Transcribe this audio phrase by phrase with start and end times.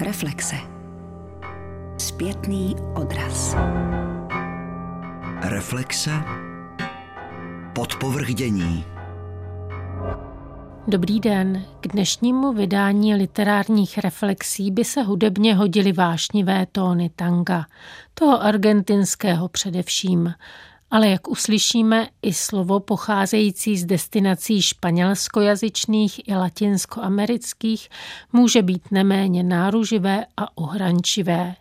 [0.00, 0.56] Reflexe.
[1.98, 3.56] Zpětný odraz.
[5.42, 6.10] Reflexe.
[7.74, 8.84] Podpovrdění.
[10.88, 11.64] Dobrý den.
[11.80, 17.66] K dnešnímu vydání literárních reflexí by se hudebně hodily vášnivé tóny tanga,
[18.14, 20.34] toho argentinského především,
[20.90, 27.88] ale jak uslyšíme, i slovo pocházející z destinací španělskojazyčných i latinskoamerických
[28.32, 31.54] může být neméně náruživé a ohrančivé.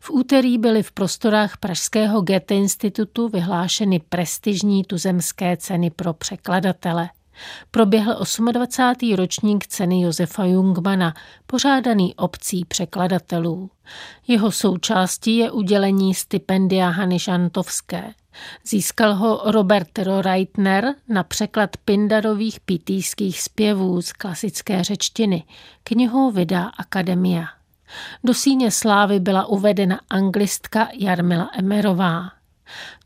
[0.00, 7.10] V úterý byly v prostorách Pražského Goethe institutu vyhlášeny prestižní tuzemské ceny pro překladatele.
[7.70, 8.18] Proběhl
[8.52, 9.14] 28.
[9.16, 11.14] ročník ceny Josefa Jungmana,
[11.46, 13.70] pořádaný obcí překladatelů.
[14.28, 18.14] Jeho součástí je udělení stipendia Hany Šantovské.
[18.66, 25.44] Získal ho Robert Roreitner na překlad Pindarových pitýských zpěvů z klasické řečtiny.
[25.84, 27.44] Knihu vydá Akademia.
[28.24, 32.30] Do síně slávy byla uvedena anglistka Jarmila Emerová.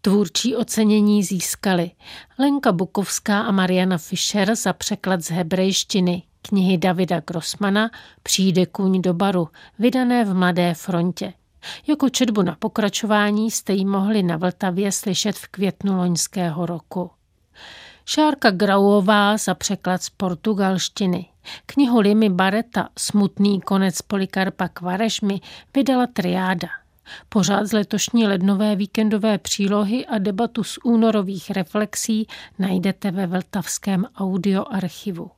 [0.01, 1.91] Tvůrčí ocenění získali
[2.39, 7.91] Lenka Bukovská a Mariana Fischer za překlad z hebrejštiny knihy Davida Grossmana
[8.23, 11.33] Přijde kůň do baru, vydané v Mladé frontě.
[11.87, 17.11] Jako četbu na pokračování jste ji mohli na Vltavě slyšet v květnu loňského roku.
[18.05, 21.27] Šárka Grauová za překlad z portugalštiny.
[21.67, 25.41] Knihu Limy Bareta Smutný konec Polikarpa Kvarešmy
[25.75, 26.69] vydala Triáda.
[27.29, 32.27] Pořád z letošní lednové víkendové přílohy a debatu z únorových reflexí
[32.59, 35.31] najdete ve Vltavském audioarchivu.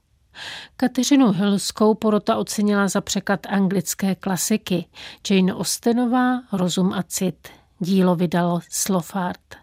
[0.77, 4.87] Kateřinu Hilskou porota ocenila za překlad anglické klasiky.
[5.31, 7.49] Jane Austenová Rozum a cit.
[7.79, 9.57] Dílo vydalo Slofart.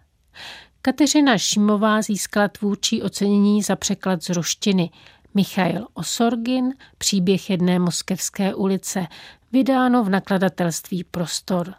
[0.81, 4.89] Kateřina Šimová získala tvůrčí ocenění za překlad z ruštiny.
[5.33, 9.07] Michail Osorgin, příběh jedné moskevské ulice,
[9.51, 11.73] vydáno v nakladatelství Prostor.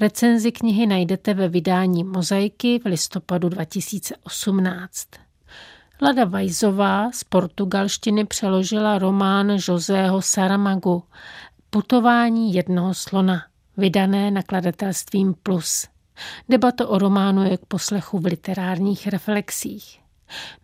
[0.00, 5.08] Recenzi knihy najdete ve vydání Mozaiky v listopadu 2018.
[6.02, 11.04] Lada Vajzová z portugalštiny přeložila román Josého Saramagu
[11.70, 13.44] Putování jednoho slona,
[13.76, 15.86] vydané nakladatelstvím Plus.
[16.48, 20.00] Debata o románu je k poslechu v literárních reflexích.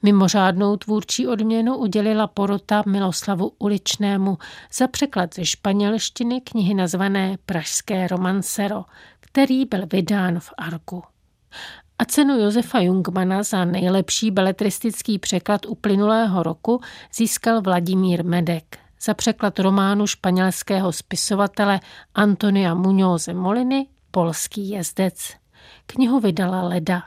[0.02, 4.38] Mimořádnou tvůrčí odměnu udělila porota Miloslavu Uličnému
[4.72, 8.84] za překlad ze španělštiny knihy nazvané Pražské romancero,
[9.20, 11.02] který byl vydán v Arku.
[11.98, 16.80] A cenu Josefa Jungmana za nejlepší beletristický překlad uplynulého roku
[17.14, 21.80] získal Vladimír Medek za překlad románu španělského spisovatele
[22.14, 25.32] Antonia Muñoze Moliny Polský jezdec.
[25.86, 27.02] Knihu vydala Leda.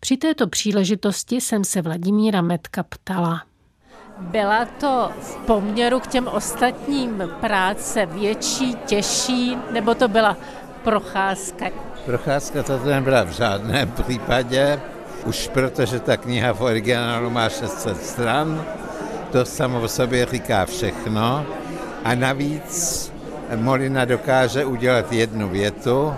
[0.00, 3.42] Při této příležitosti jsem se Vladimíra Metka ptala.
[4.18, 10.36] Byla to v poměru k těm ostatním práce větší, těžší, nebo to byla
[10.84, 11.66] procházka?
[12.06, 14.80] Procházka to nebyla v žádném případě,
[15.24, 18.64] už protože ta kniha v originálu má 600 stran,
[19.32, 21.46] to samo o sobě říká všechno.
[22.04, 23.12] A navíc
[23.56, 26.14] Molina dokáže udělat jednu větu,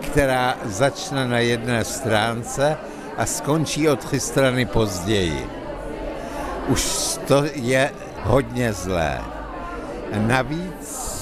[0.00, 2.76] která začne na jedné stránce
[3.16, 5.46] a skončí o tři strany později.
[6.68, 7.90] Už to je
[8.22, 9.20] hodně zlé.
[10.14, 11.13] Navíc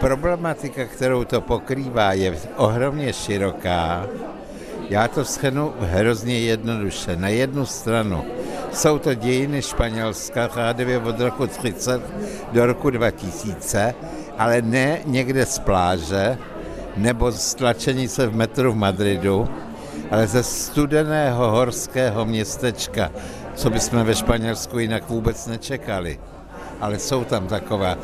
[0.00, 4.06] problematika, kterou to pokrývá, je ohromně široká.
[4.90, 7.16] Já to schrnu hrozně jednoduše.
[7.16, 8.24] Na jednu stranu
[8.72, 12.02] jsou to dějiny Španělska, řádově od roku 30
[12.52, 13.94] do roku 2000,
[14.38, 16.38] ale ne někde z pláže
[16.96, 19.48] nebo z tlačenice v metru v Madridu,
[20.10, 23.10] ale ze studeného horského městečka,
[23.54, 26.18] co bychom ve Španělsku jinak vůbec nečekali.
[26.80, 27.96] Ale jsou tam taková.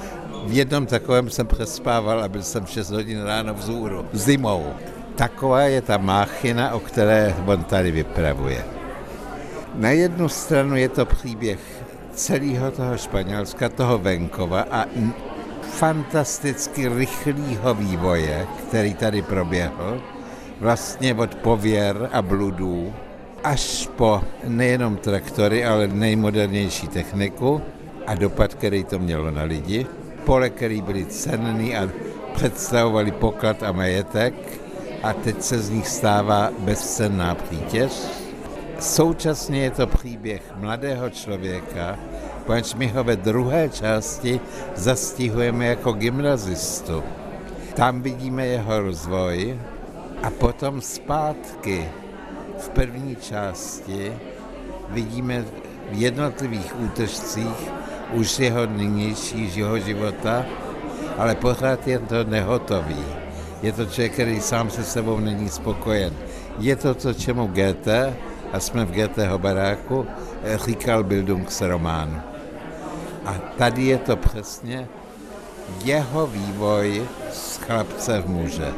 [0.45, 4.75] V jednom takovém jsem přespával a byl jsem 6 hodin ráno vzhůru, zimou.
[5.17, 8.65] Taková je ta máchina, o které on tady vypravuje.
[9.75, 11.59] Na jednu stranu je to příběh
[12.13, 14.85] celého toho Španělska, toho venkova a
[15.63, 20.01] fantasticky rychlého vývoje, který tady proběhl,
[20.61, 22.93] vlastně od pověr a bludů
[23.45, 27.63] až po nejenom traktory, ale nejmodernější techniku
[28.07, 29.87] a dopad, který to mělo na lidi.
[30.25, 31.89] Pole, který byly cenný a
[32.35, 34.35] představovali poklad a majetek
[35.03, 37.93] a teď se z nich stává bezcenná přítěž.
[38.81, 41.99] Současně je to příběh mladého člověka,
[42.47, 44.41] poněvadž my ho ve druhé části
[44.75, 47.03] zastihujeme jako gymnazistu.
[47.75, 49.59] Tam vidíme jeho rozvoj
[50.23, 51.89] a potom zpátky
[52.59, 54.13] v první části
[54.89, 55.45] vidíme
[55.91, 57.71] v jednotlivých útržcích
[58.15, 60.45] už jeho nynějšího života
[61.19, 63.05] ale pořád je to nehotový.
[63.63, 66.15] Je to člověk, který sám se sebou není spokojen.
[66.59, 68.15] Je to to, čemu Goethe,
[68.53, 70.07] a jsme v Goetheho baráku,
[70.65, 72.23] říkal Bildungsroman.
[73.27, 74.89] A tady je to přesně
[75.85, 77.03] jeho vývoj
[77.33, 78.73] z chlapce v muže.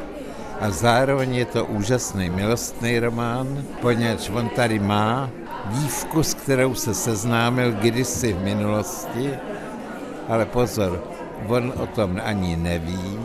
[0.61, 5.31] A zároveň je to úžasný milostný román, poněvadž on tady má
[5.71, 9.31] dívku, s kterou se seznámil kdysi v minulosti,
[10.29, 11.05] ale pozor,
[11.49, 13.19] on o tom ani neví,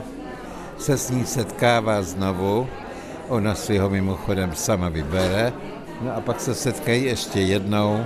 [0.78, 2.68] se s ní setkává znovu,
[3.28, 5.54] ona si ho mimochodem sama vybere,
[6.02, 8.06] no a pak se setkají ještě jednou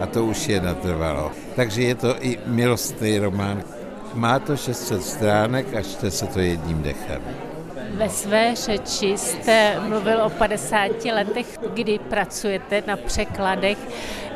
[0.00, 1.32] a to už je natrvalo.
[1.56, 3.62] Takže je to i milostný román.
[4.14, 7.45] Má to 600 stránek a čte se to jedním dechem.
[7.90, 13.78] Ve své řeči jste mluvil o 50 letech, kdy pracujete na překladech.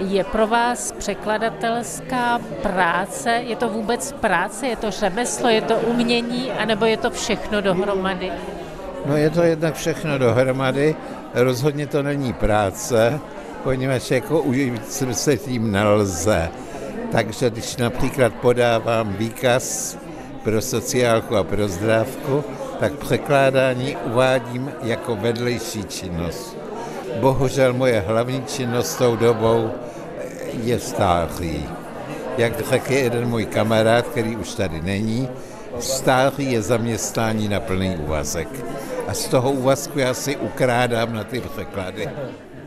[0.00, 6.50] Je pro vás překladatelská práce, je to vůbec práce, je to řemeslo, je to umění,
[6.50, 8.32] anebo je to všechno dohromady?
[9.06, 10.94] No je to jednak všechno dohromady,
[11.35, 13.20] rozhodně to není práce,
[13.62, 14.56] poněvadž jako už
[15.12, 16.49] se tím nelze.
[17.12, 19.99] Takže když například podávám výkaz
[20.43, 22.44] pro sociálku a pro zdravku,
[22.80, 26.56] tak překládání uvádím jako vedlejší činnost.
[27.20, 29.70] Bohužel moje hlavní činnost tou dobou
[30.52, 31.64] je stáří.
[32.38, 35.28] Jak řekl jeden můj kamarád, který už tady není,
[35.78, 38.48] stáří je zaměstnání na plný úvazek.
[39.08, 42.08] A z toho úvazku já si ukrádám na ty překlady.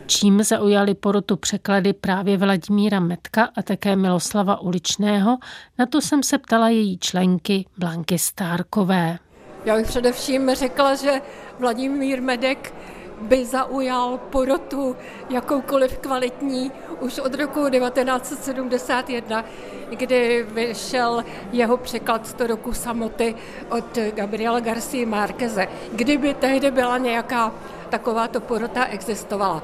[0.06, 5.38] Čím zaujali porotu překlady právě Vladimíra Metka a také Miloslava Uličného,
[5.78, 9.18] na to jsem se ptala její členky Blanky Stárkové.
[9.64, 11.22] Já bych především řekla, že
[11.58, 12.74] Vladimír Medek
[13.20, 14.96] by zaujal porotu
[15.30, 19.44] jakoukoliv kvalitní už od roku 1971,
[19.90, 23.34] kdy vyšel jeho překlad 100 roku samoty
[23.68, 25.66] od Gabriela Garcia Márqueze.
[25.92, 27.52] Kdyby tehdy byla nějaká
[27.88, 29.62] takováto porota existovala.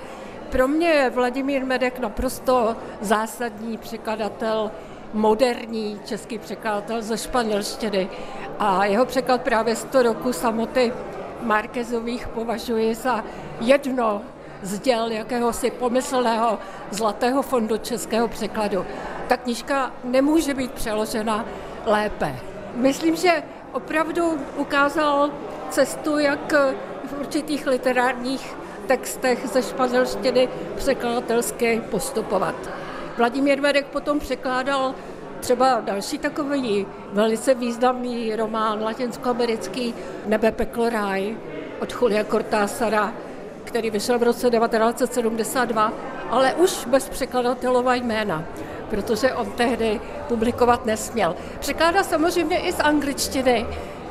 [0.50, 4.70] Pro mě je Vladimír Medek naprosto zásadní překladatel
[5.12, 8.08] moderní český překladatel ze španělštiny.
[8.58, 10.92] A jeho překlad právě 100 roku samoty
[11.42, 13.24] Markezových považuji za
[13.60, 14.22] jedno
[14.62, 16.58] z děl jakéhosi pomyslného
[16.90, 18.86] zlatého fondu českého překladu.
[19.28, 21.44] Ta knižka nemůže být přeložena
[21.86, 22.36] lépe.
[22.74, 23.42] Myslím, že
[23.72, 25.30] opravdu ukázal
[25.70, 26.52] cestu, jak
[27.04, 32.54] v určitých literárních textech ze španělštiny překladatelsky postupovat.
[33.20, 34.94] Vladimír Vedek potom překládal
[35.40, 39.94] třeba další takový velice významný román latinskoamerický
[40.26, 41.36] Nebe, peklo, ráj
[41.80, 43.12] od Julia Cortázara,
[43.64, 45.92] který vyšel v roce 1972,
[46.30, 48.44] ale už bez překladatelova jména,
[48.90, 51.36] protože on tehdy publikovat nesměl.
[51.58, 53.66] Překládá samozřejmě i z angličtiny.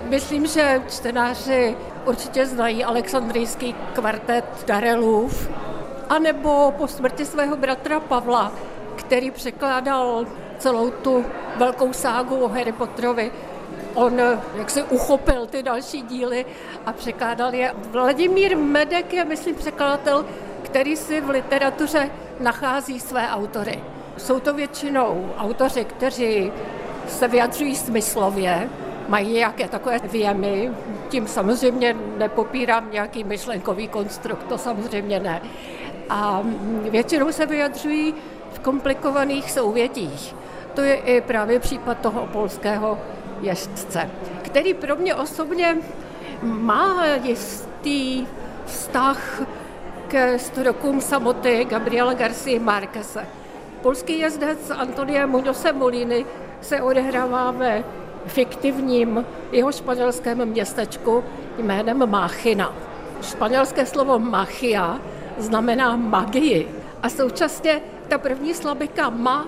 [0.10, 1.76] Myslím, že čtenáři
[2.06, 5.50] určitě znají Alexandrijský kvartet Darelův,
[6.10, 8.52] anebo po smrti svého bratra Pavla,
[9.00, 10.26] který překládal
[10.58, 11.26] celou tu
[11.56, 13.32] velkou ságu o Harry Potterovi.
[13.94, 14.20] On
[14.56, 16.46] jak se uchopil ty další díly
[16.86, 17.74] a překládal je.
[17.92, 20.26] Vladimír Medek je, myslím, překladatel,
[20.62, 22.10] který si v literatuře
[22.40, 23.80] nachází své autory.
[24.18, 26.52] Jsou to většinou autoři, kteří
[27.08, 28.70] se vyjadřují smyslově,
[29.08, 30.72] mají nějaké takové věmy,
[31.10, 35.42] tím samozřejmě nepopírám nějaký myšlenkový konstrukt, to samozřejmě ne.
[36.10, 36.42] A
[36.90, 38.16] většinou se vyjadřují
[38.54, 40.36] v komplikovaných souvětích.
[40.74, 42.98] To je i právě případ toho polského
[43.42, 44.10] jezdce,
[44.42, 45.78] který pro mě osobně
[46.42, 48.28] má jistý
[48.66, 49.42] vztah
[50.08, 53.28] ke strokům samoty Gabriela Garcia Marquese.
[53.82, 56.26] Polský jezdec Antonie Muñoz Moliny
[56.62, 57.84] se odehrává ve
[58.26, 61.24] fiktivním jeho španělském městečku
[61.58, 62.74] jménem Máchina.
[63.22, 65.00] Španělské slovo machia
[65.38, 66.68] znamená magii
[67.04, 69.48] a současně ta první slabika ma,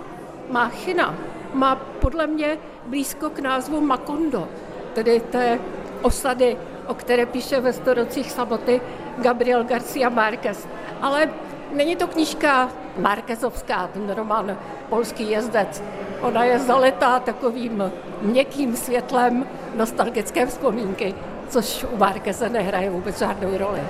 [0.49, 1.15] máchina,
[1.53, 4.47] má podle mě blízko k názvu Makondo,
[4.93, 5.59] tedy té
[6.01, 8.81] osady, o které píše ve storocích samoty
[9.17, 10.67] Gabriel Garcia Márquez.
[11.01, 11.29] Ale
[11.71, 14.57] není to knížka Márquezovská, ten román
[14.89, 15.83] Polský jezdec.
[16.21, 17.91] Ona je zaletá takovým
[18.21, 21.15] měkkým světlem nostalgické vzpomínky,
[21.49, 23.81] což u Márkeze nehraje vůbec žádnou roli.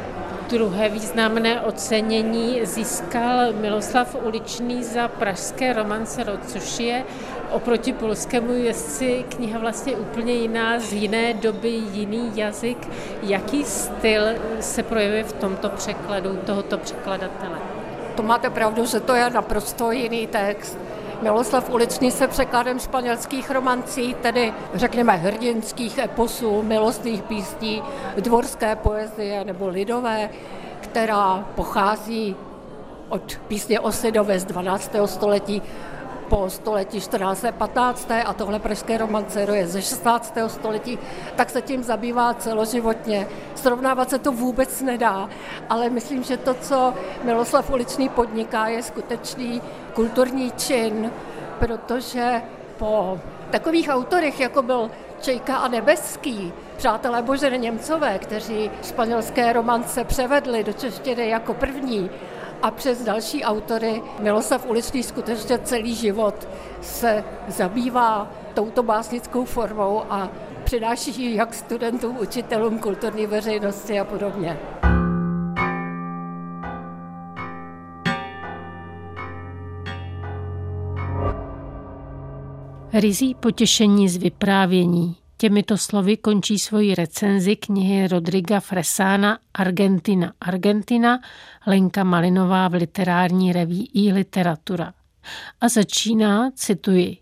[0.51, 7.03] Druhé významné ocenění získal Miloslav Uličný za pražské romance, což je
[7.51, 12.87] oproti polskému jezdci kniha vlastně úplně jiná, z jiné doby, jiný jazyk.
[13.23, 14.23] Jaký styl
[14.59, 17.57] se projevuje v tomto překladu tohoto překladatele?
[18.15, 20.77] To máte pravdu, že to je naprosto jiný text.
[21.21, 27.83] Miloslav Uličný se překladem španělských romancí, tedy řekněme hrdinských eposů, milostných písní,
[28.15, 30.29] dvorské poezie nebo lidové,
[30.79, 32.35] která pochází
[33.09, 34.95] od písně Osidové z 12.
[35.05, 35.61] století
[36.31, 37.45] po století 14.
[37.51, 38.11] 15.
[38.25, 40.37] a tohle pražské romance je ze 16.
[40.47, 40.99] století,
[41.35, 43.27] tak se tím zabývá celoživotně.
[43.55, 45.29] Srovnávat se to vůbec nedá,
[45.69, 49.61] ale myslím, že to, co Miloslav Uličný podniká, je skutečný
[49.93, 51.11] kulturní čin,
[51.59, 52.41] protože
[52.77, 53.19] po
[53.51, 60.73] takových autorech, jako byl Čejka a Nebeský, přátelé Boženy Němcové, kteří španělské romance převedli do
[60.73, 62.09] češtiny jako první,
[62.61, 66.47] a přes další autory Miloslav Uličný skutečně celý život
[66.81, 70.29] se zabývá touto básnickou formou a
[70.63, 74.59] přináší ji jak studentům, učitelům, kulturní veřejnosti a podobně.
[82.93, 85.20] Rizí potěšení z vyprávění.
[85.41, 91.19] Těmito slovy končí svoji recenzi knihy Rodriga Fresána Argentina Argentina
[91.67, 94.93] Lenka Malinová v literární reví i literatura.
[95.61, 97.17] A začíná, cituji,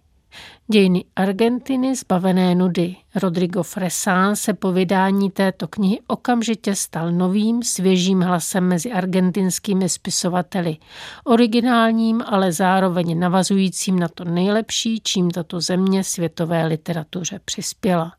[0.68, 2.96] Dějiny Argentiny zbavené nudy.
[3.16, 10.78] Rodrigo Fresán se po vydání této knihy okamžitě stal novým, svěžím hlasem mezi argentinskými spisovateli.
[11.24, 18.14] Originálním, ale zároveň navazujícím na to nejlepší, čím tato země světové literatuře přispěla.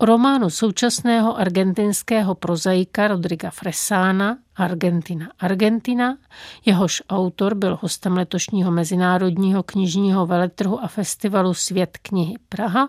[0.00, 6.18] Románu současného argentinského prozaika Rodriga Fresána Argentina Argentina,
[6.64, 12.88] jehož autor byl hostem letošního Mezinárodního knižního veletrhu a festivalu Svět knihy Praha,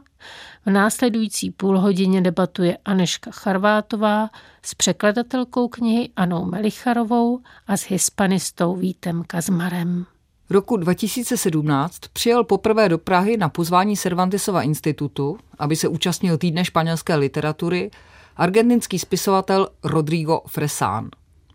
[0.66, 4.30] v následující půlhodině debatuje Aneška Charvátová
[4.62, 10.06] s překladatelkou knihy Anou Melicharovou a s hispanistou Vítem Kazmarem.
[10.52, 17.16] Roku 2017 přijel poprvé do Prahy na pozvání Cervantesova institutu, aby se účastnil týdne španělské
[17.16, 17.92] literatury,
[18.38, 21.10] argentinský spisovatel Rodrigo Fresán.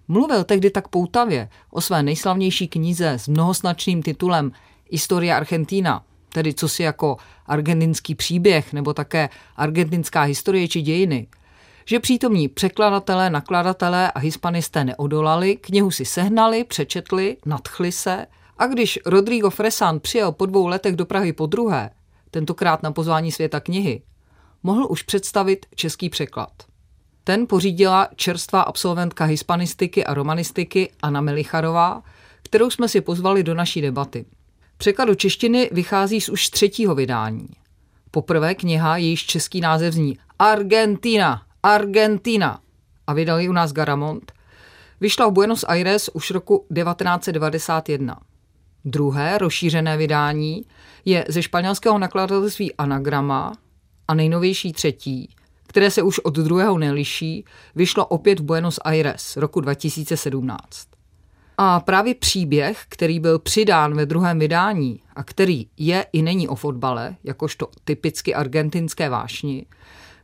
[0.09, 4.53] Mluvil tehdy tak poutavě o své nejslavnější knize s mnohosnačným titulem
[4.91, 11.27] Historia Argentina, tedy co si jako argentinský příběh nebo také argentinská historie či dějiny,
[11.85, 18.27] že přítomní překladatelé, nakladatelé a hispanisté neodolali, knihu si sehnali, přečetli, nadchli se–
[18.58, 21.90] a když Rodrigo Fresan přijel po dvou letech do Prahy po druhé,
[22.30, 24.02] tentokrát na pozvání světa knihy,
[24.62, 26.52] mohl už představit český překlad.
[27.25, 32.02] Ten pořídila čerstvá absolventka hispanistiky a romanistiky Anna Melicharová,
[32.42, 34.25] kterou jsme si pozvali do naší debaty.
[34.76, 37.49] Překlad do češtiny vychází z už třetího vydání.
[38.11, 42.61] Poprvé kniha, jejíž český název zní Argentina, Argentina
[43.06, 44.32] a vydali u nás Garamond,
[45.00, 48.20] vyšla v Buenos Aires už roku 1991.
[48.85, 50.64] Druhé rozšířené vydání
[51.05, 53.53] je ze španělského nakladatelství Anagrama
[54.09, 55.29] a nejnovější třetí,
[55.67, 60.88] které se už od druhého neliší, vyšlo opět v Buenos Aires roku 2017.
[61.59, 66.55] A právě příběh, který byl přidán ve druhém vydání a který je i není o
[66.55, 69.67] fotbale, jakožto typicky argentinské vášni,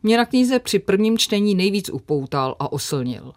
[0.03, 3.33] mě na knize při prvním čtení nejvíc upoutal a oslnil.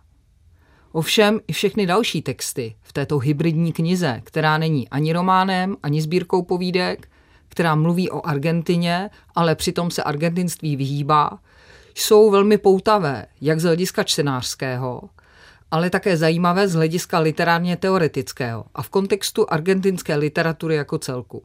[0.96, 6.42] Ovšem i všechny další texty v této hybridní knize, která není ani románem, ani sbírkou
[6.44, 7.10] povídek,
[7.50, 11.40] která mluví o Argentině, ale přitom se argentinství vyhýbá,
[11.96, 15.02] jsou velmi poutavé, jak z hlediska čtenářského,
[15.72, 21.44] ale také zajímavé z hlediska literárně teoretického a v kontextu argentinské literatury jako celku.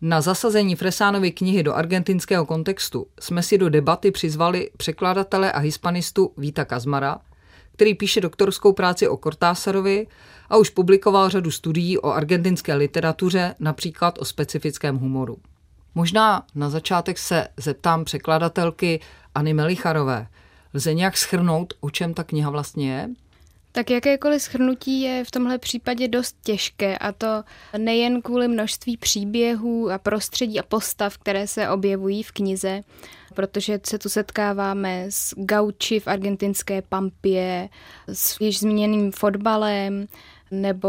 [0.00, 6.32] Na zasazení Fresánovy knihy do argentinského kontextu jsme si do debaty přizvali překladatele a hispanistu
[6.36, 7.18] Víta Kazmara,
[7.76, 10.06] který píše doktorskou práci o Cortásarovi
[10.48, 15.38] a už publikoval řadu studií o argentinské literatuře, například o specifickém humoru.
[15.94, 19.00] Možná na začátek se zeptám překladatelky
[19.34, 20.26] Anny Melicharové.
[20.74, 23.08] Lze nějak schrnout, o čem ta kniha vlastně je?
[23.72, 27.44] Tak jakékoliv schrnutí je v tomhle případě dost těžké a to
[27.78, 32.80] nejen kvůli množství příběhů a prostředí a postav, které se objevují v knize,
[33.36, 37.68] protože se tu setkáváme s gauči v argentinské Pampě,
[38.12, 40.06] s již zmíněným fotbalem
[40.50, 40.88] nebo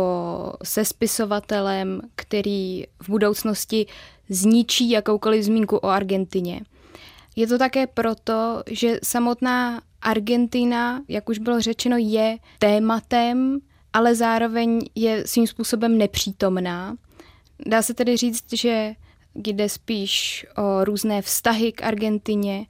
[0.63, 3.85] se spisovatelem, který v budoucnosti
[4.29, 6.61] zničí jakoukoliv zmínku o Argentině.
[7.35, 13.59] Je to také proto, že samotná Argentina, jak už bylo řečeno, je tématem,
[13.93, 16.95] ale zároveň je svým způsobem nepřítomná.
[17.65, 18.93] Dá se tedy říct, že
[19.37, 22.65] jde spíš o různé vztahy k Argentině,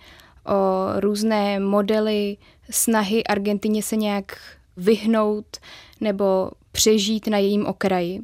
[0.46, 2.38] o různé modely
[2.70, 4.38] snahy Argentině se nějak
[4.78, 5.58] vyhnout
[6.02, 8.22] nebo přežít na jejím okraji.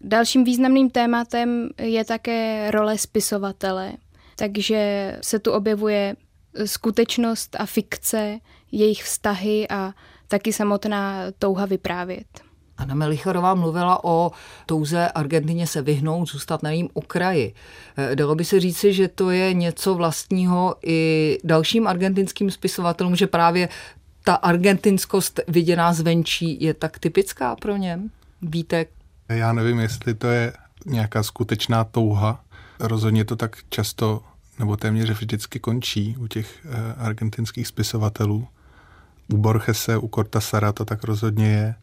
[0.00, 3.92] Dalším významným tématem je také role spisovatele.
[4.36, 6.16] Takže se tu objevuje
[6.64, 8.38] skutečnost a fikce,
[8.72, 9.92] jejich vztahy a
[10.28, 12.43] taky samotná touha vyprávět.
[12.78, 14.32] Anna Melicharová mluvila o
[14.66, 17.54] touze Argentině se vyhnout, zůstat na jejím okraji.
[17.96, 23.26] Eh, dalo by se říci, že to je něco vlastního i dalším argentinským spisovatelům, že
[23.26, 23.68] právě
[24.24, 28.00] ta argentinskost viděná zvenčí je tak typická pro ně?
[28.42, 28.86] Víte?
[29.28, 30.52] Já nevím, jestli to je
[30.86, 32.44] nějaká skutečná touha.
[32.80, 34.22] Rozhodně to tak často
[34.58, 38.48] nebo téměř vždycky končí u těch eh, argentinských spisovatelů.
[39.32, 41.74] U Borgese, u Cortasara to tak rozhodně je.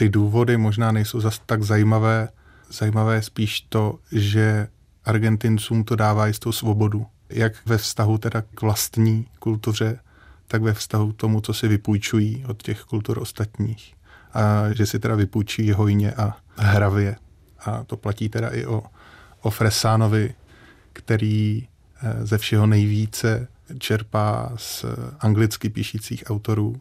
[0.00, 2.28] Ty důvody možná nejsou zas tak zajímavé.
[2.70, 4.68] Zajímavé je spíš to, že
[5.04, 7.06] Argentincům to dává jistou svobodu.
[7.28, 10.00] Jak ve vztahu teda k vlastní kultuře,
[10.46, 13.94] tak ve vztahu k tomu, co si vypůjčují od těch kultur ostatních.
[14.34, 17.16] A že si teda vypůjčují hojně a hravě.
[17.64, 18.82] A to platí teda i o,
[19.40, 20.34] o Fresánovi,
[20.92, 21.68] který
[22.02, 24.84] eh, ze všeho nejvíce čerpá z
[25.20, 26.80] anglicky píšících autorů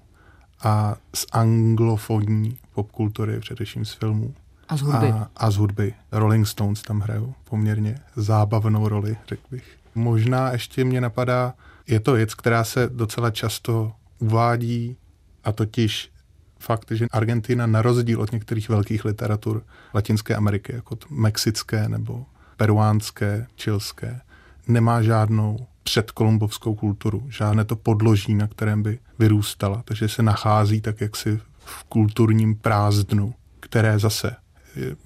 [0.63, 4.33] a z anglofonní popkultury, především z filmů.
[4.69, 5.07] A z hudby.
[5.07, 5.93] A, a z hudby.
[6.11, 9.77] Rolling Stones tam hrajou poměrně zábavnou roli, řekl bych.
[9.95, 11.53] Možná ještě mě napadá,
[11.87, 14.97] je to věc, která se docela často uvádí,
[15.43, 16.11] a totiž
[16.59, 19.63] fakt, že Argentina na rozdíl od některých velkých literatur
[19.93, 22.25] Latinské Ameriky, jako mexické nebo
[22.57, 24.21] peruánské, čilské,
[24.67, 29.81] nemá žádnou předkolumbovskou kulturu, žádné to podloží, na kterém by vyrůstala.
[29.85, 34.35] Takže se nachází tak jaksi v kulturním prázdnu, které zase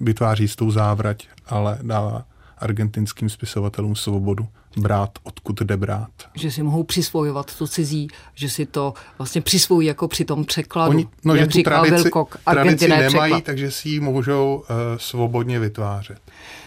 [0.00, 2.24] vytváří s tou závrať, ale dává
[2.58, 6.10] argentinským spisovatelům svobodu brát, odkud jde brát.
[6.34, 10.90] Že si mohou přisvojovat to cizí, že si to vlastně přisvojí jako při tom překladu.
[10.90, 13.44] Oni, no, jak že tu tradici, Wilcock, tradici nemají, překlad.
[13.44, 16.18] takže si ji můžou uh, svobodně vytvářet.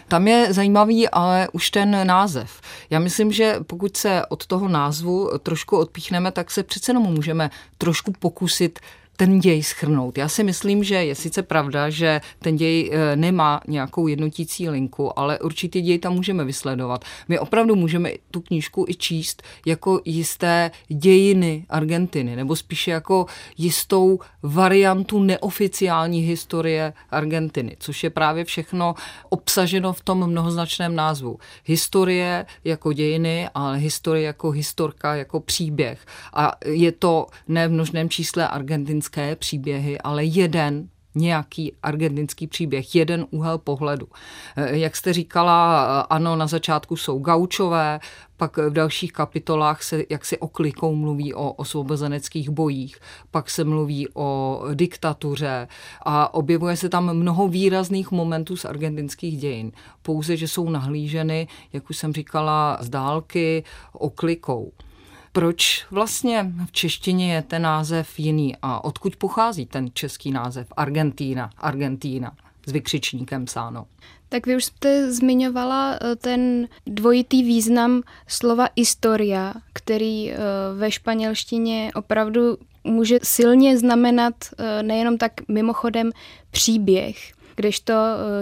[0.08, 2.60] Tam je zajímavý ale už ten název.
[2.90, 7.50] Já myslím, že pokud se od toho názvu trošku odpíchneme, tak se přece jenom můžeme
[7.78, 8.78] trošku pokusit
[9.18, 10.18] ten děj schrnout.
[10.18, 15.18] Já si myslím, že je sice pravda, že ten děj eh, nemá nějakou jednotící linku,
[15.18, 17.04] ale určitý děj tam můžeme vysledovat.
[17.28, 23.26] My opravdu můžeme tu knížku i číst jako jisté dějiny Argentiny, nebo spíše jako
[23.56, 28.94] jistou variantu neoficiální historie Argentiny, což je právě všechno
[29.28, 31.38] obsaženo v tom mnohoznačném názvu.
[31.64, 36.06] Historie jako dějiny, ale historie jako historka, jako příběh.
[36.32, 42.94] A je to ne v množném čísle argentinské argentinské příběhy, ale jeden nějaký argentinský příběh,
[42.94, 44.06] jeden úhel pohledu.
[44.56, 48.00] Eh, jak jste říkala, eh, ano, na začátku jsou gaučové,
[48.36, 54.62] pak v dalších kapitolách se jaksi oklikou mluví o osvobozeneckých bojích, pak se mluví o
[54.74, 55.68] diktatuře
[56.02, 59.72] a objevuje se tam mnoho výrazných momentů z argentinských dějin.
[60.02, 64.72] Pouze, že jsou nahlíženy, jak už jsem říkala, z dálky oklikou.
[65.38, 71.50] Proč vlastně v češtině je ten název jiný a odkud pochází ten český název Argentína,
[71.58, 73.86] Argentína s vykřičníkem sáno?
[74.28, 80.36] Tak vy už jste zmiňovala eh, ten dvojitý význam slova historia, který eh,
[80.76, 86.10] ve španělštině opravdu může silně znamenat eh, nejenom tak mimochodem
[86.50, 87.94] příběh, kdežto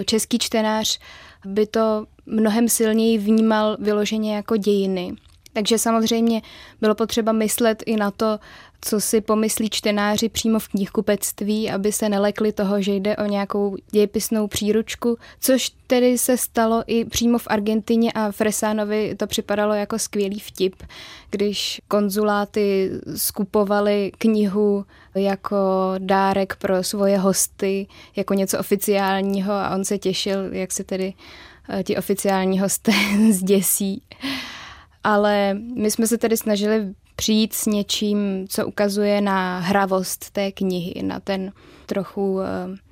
[0.07, 0.99] český čtenář
[1.45, 5.17] by to mnohem silněji vnímal vyloženě jako dějiny.
[5.57, 6.43] Takže samozřejmě
[6.81, 8.39] bylo potřeba myslet i na to,
[8.81, 13.77] co si pomyslí čtenáři přímo v knihkupectví, aby se nelekli toho, že jde o nějakou
[13.91, 19.99] dějepisnou příručku, což tedy se stalo i přímo v Argentině a Fresánovi to připadalo jako
[19.99, 20.83] skvělý vtip,
[21.31, 25.57] když konzuláty skupovali knihu jako
[25.99, 31.15] dárek pro svoje hosty, jako něco oficiálního a on se těšil, jak se tedy
[31.69, 32.93] eh, ti oficiální hosté
[33.31, 34.03] zděsí
[35.07, 41.03] ale my jsme se tedy snažili přijít s něčím, co ukazuje na hravost té knihy,
[41.03, 41.53] na ten
[41.87, 42.43] trochu uh,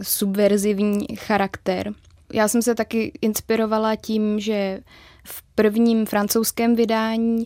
[0.03, 1.93] subverzivní charakter.
[2.33, 4.81] Já jsem se taky inspirovala tím, že
[5.25, 7.45] v prvním francouzském vydání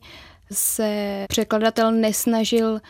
[0.52, 2.81] se překladatel nesnažil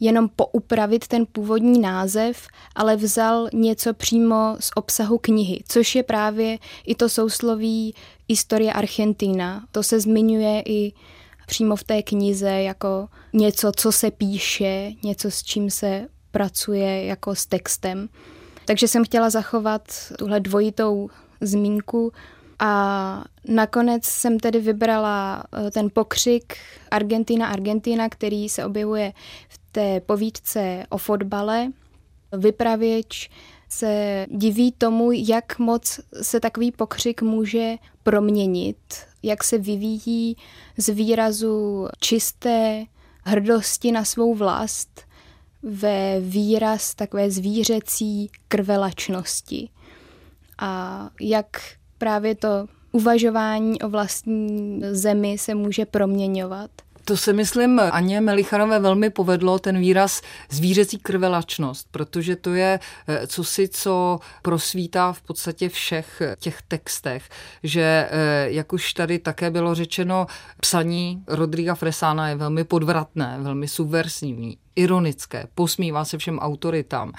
[0.00, 6.58] jenom poupravit ten původní název, ale vzal něco přímo z obsahu knihy, což je právě
[6.86, 7.94] i to sousloví
[8.28, 9.64] Historie Argentina.
[9.72, 10.92] To se zmiňuje i
[11.48, 17.34] přímo v té knize jako něco, co se píše, něco, s čím se pracuje jako
[17.34, 18.08] s textem.
[18.64, 19.82] Takže jsem chtěla zachovat
[20.18, 22.12] tuhle dvojitou zmínku
[22.58, 26.56] a nakonec jsem tedy vybrala eh, ten pokřik
[26.90, 29.12] Argentina, Argentina, který se objevuje
[29.48, 31.72] v té povídce o fotbale.
[32.32, 33.30] Vypravěč
[33.68, 37.76] se diví tomu, jak moc se takový pokřik může
[38.08, 38.76] proměnit,
[39.22, 40.36] jak se vyvíjí
[40.76, 42.84] z výrazu čisté
[43.24, 45.00] hrdosti na svou vlast
[45.62, 49.68] ve výraz takové zvířecí krvelačnosti.
[50.58, 51.46] A jak
[51.98, 52.48] právě to
[52.92, 56.70] uvažování o vlastní zemi se může proměňovat.
[57.08, 63.26] To se myslím Aně Melichanové velmi povedlo, ten výraz zvířecí krvelačnost, protože to je eh,
[63.26, 67.28] cosi, co prosvítá v podstatě všech těch textech,
[67.62, 70.26] že eh, jak už tady také bylo řečeno,
[70.60, 77.12] psaní Rodriga Fresána je velmi podvratné, velmi subversivní ironické, posmívá se všem autoritám,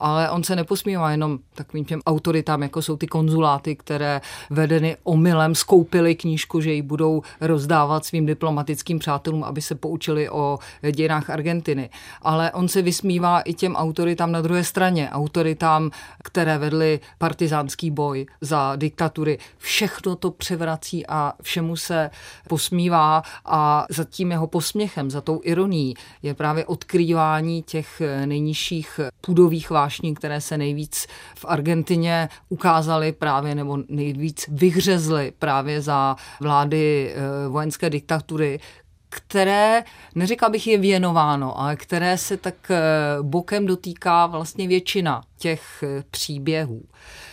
[0.00, 5.54] ale on se neposmívá jenom takovým těm autoritám, jako jsou ty konzuláty, které vedeny omylem
[5.54, 10.58] skoupily knížku, že ji budou rozdávat svým diplomatickým přátelům, aby se poučili o
[10.92, 11.90] dějinách Argentiny.
[12.22, 15.90] Ale on se vysmívá i těm autoritám na druhé straně, autoritám,
[16.24, 19.38] které vedly partizánský boj za diktatury.
[19.58, 22.10] Všechno to převrací a všemu se
[22.48, 29.00] posmívá a za tím jeho posměchem, za tou ironií je právě odkrytí skrývání těch nejnižších
[29.20, 37.14] půdových vášní, které se nejvíc v Argentině ukázaly právě nebo nejvíc vyhřezly právě za vlády
[37.14, 38.60] eh, vojenské diktatury,
[39.08, 42.82] které, neříkal bych je věnováno, ale které se tak eh,
[43.22, 46.82] bokem dotýká vlastně většina těch eh, příběhů.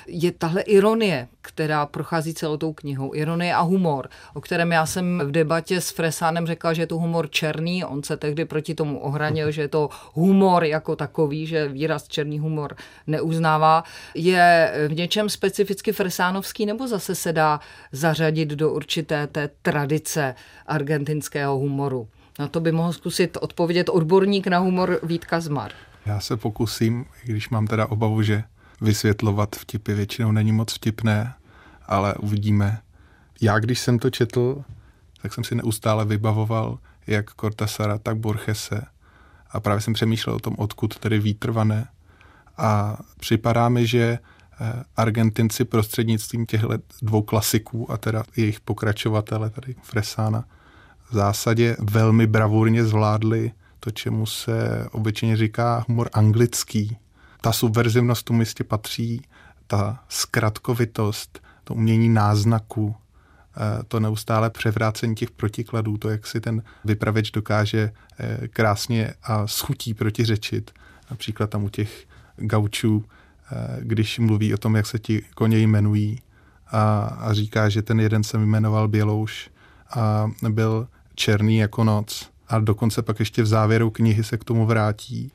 [0.07, 5.22] Je tahle ironie, která prochází celou tou knihou, ironie a humor, o kterém já jsem
[5.26, 9.00] v debatě s Fresánem řekla, že je to humor černý, on se tehdy proti tomu
[9.00, 12.76] ohranil, že je to humor jako takový, že výraz černý humor
[13.08, 13.84] neuznává,
[14.16, 17.60] je v něčem specificky fresánovský nebo zase se dá
[17.92, 20.36] zařadit do určité té tradice
[20.68, 22.08] argentinského humoru?
[22.40, 25.72] Na to by mohl zkusit odpovědět odborník na humor Vít Kazmar.
[26.06, 28.44] Já se pokusím, i když mám teda obavu, že
[28.82, 31.34] vysvětlovat vtipy většinou není moc vtipné,
[31.91, 32.82] ale uvidíme.
[33.41, 34.63] Já, když jsem to četl,
[35.21, 38.82] tak jsem si neustále vybavoval jak Cortasara, tak Borgese.
[39.51, 41.88] A právě jsem přemýšlel o tom, odkud tedy výtrvané.
[42.58, 44.19] A připadá mi, že
[44.62, 46.69] eh, Argentinci prostřednictvím těchto
[47.01, 50.45] dvou klasiků a teda jejich pokračovatele, tady Fresána,
[51.10, 56.97] v zásadě velmi bravurně zvládli to, čemu se obyčejně říká humor anglický.
[57.41, 59.21] Ta subverzivnost tomu jistě patří,
[59.67, 62.95] ta zkratkovitost, to umění náznaku,
[63.58, 69.47] eh, to neustále převrácení těch protikladů, to, jak si ten vypravěč dokáže eh, krásně a
[69.47, 70.71] schutí protiřečit.
[71.12, 73.06] Například tam u těch gaučů,
[73.52, 76.19] eh, když mluví o tom, jak se ti koně jmenují
[76.71, 79.50] a, a říká, že ten jeden se jmenoval Bělouš
[79.93, 84.65] a byl černý jako noc a dokonce pak ještě v závěru knihy se k tomu
[84.65, 85.32] vrátí.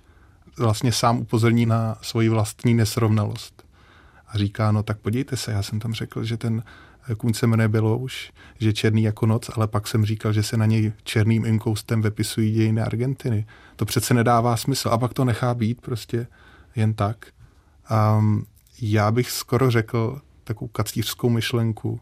[0.59, 3.56] Vlastně sám upozorní na svoji vlastní nesrovnalost.
[4.29, 6.63] A říká, no tak podívejte se, já jsem tam řekl, že ten
[7.15, 10.67] kůň se jmenuje Belouš, že černý jako noc, ale pak jsem říkal, že se na
[10.67, 13.47] něj černým inkoustem vypisují dějiny Argentiny.
[13.77, 14.89] To přece nedává smysl.
[14.89, 16.27] A pak to nechá být prostě
[16.77, 17.27] jen tak.
[18.19, 18.47] Um,
[18.81, 22.01] já bych skoro řekl takovou kacířskou myšlenku,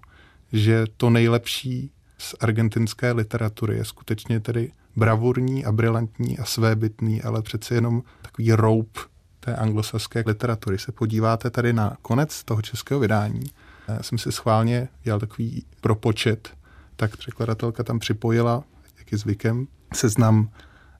[0.52, 7.42] že to nejlepší z argentinské literatury je skutečně tedy bravurní a brilantní a svébytný, ale
[7.42, 8.98] přece jenom takový roub
[9.44, 10.78] té anglosaské literatury.
[10.78, 13.44] Se podíváte tady na konec toho českého vydání,
[13.88, 16.57] já jsem si schválně dělal takový propočet,
[16.96, 18.64] tak překladatelka tam připojila,
[18.98, 20.50] jak je zvykem, seznam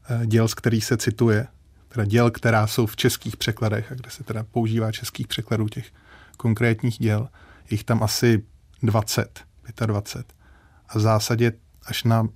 [0.09, 1.47] eh, děl, z kterých se cituje,
[1.89, 5.87] teda děl, která jsou v českých překladech a kde se teda používá českých překladů těch
[6.37, 7.29] konkrétních děl.
[7.71, 8.43] Jich tam asi
[8.83, 9.45] 20,
[9.87, 10.35] 25.
[10.89, 11.53] A v zásadě
[11.87, 12.29] až na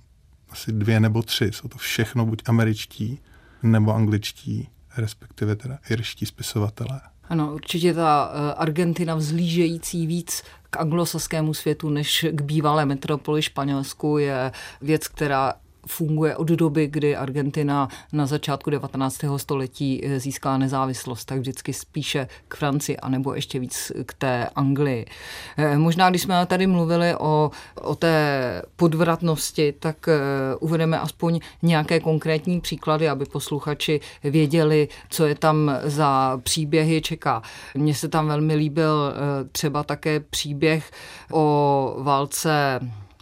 [0.49, 1.51] asi dvě nebo tři.
[1.53, 3.19] Jsou to všechno buď američtí
[3.63, 7.01] nebo angličtí, respektive teda irští spisovatelé.
[7.29, 14.17] Ano, určitě ta eh, Argentina vzlížející víc k anglosaskému světu než k bývalé metropoli Španělsku
[14.17, 15.53] je věc, která
[15.89, 19.19] funguje od doby, kdy Argentina na začátku 19.
[19.37, 25.05] století eh, získala nezávislost, tak vždycky spíše k Francii, anebo ještě víc k té Anglii.
[25.57, 30.19] Eh, možná, když jsme tady mluvili o, o té podvratnosti, tak eh,
[30.59, 37.41] uvedeme aspoň nějaké konkrétní příklady, aby posluchači věděli, co je tam za příběhy čeká.
[37.75, 39.13] Mně se tam velmi líbil
[39.51, 40.91] třeba také příběh
[41.31, 42.79] o válce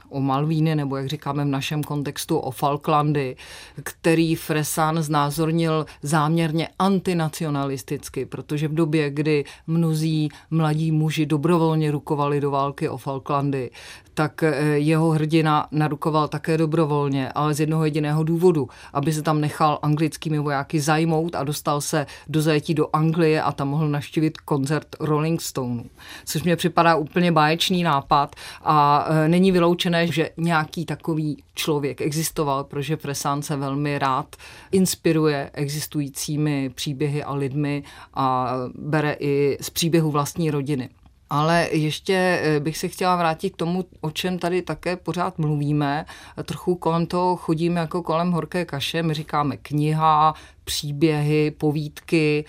[0.10, 3.36] o Malvíny, nebo jak říkáme v našem kontextu o Falklandy,
[3.84, 12.52] který Fresan znázornil záměrně antinacionalisticky, protože v době, kdy mnozí mladí muži dobrovolně rukovali do
[12.52, 13.72] války o Falklandy,
[14.18, 19.42] tak eh, jeho hrdina narukoval také dobrovolně, ale z jednoho jediného důvodu, aby se tam
[19.42, 24.38] nechal anglickými vojáky zajmout a dostal se do zajetí do Anglie a tam mohl naštívit
[24.38, 25.86] koncert Rolling Stoneů.
[26.26, 32.64] Což mě připadá úplně báječný nápad a eh, není vyloučené, že nějaký takový člověk existoval,
[32.64, 34.36] protože Fresán se velmi rád
[34.72, 40.90] inspiruje existujícími příběhy a lidmi a bere i z příběhu vlastní rodiny.
[41.30, 46.06] Ale ještě eh, bych se chtěla vrátit k tomu, o čem tady také pořád mluvíme.
[46.44, 49.04] Trochu kolem toho chodíme jako kolem horké kaše.
[49.04, 52.46] My říkáme kniha, příběhy, povídky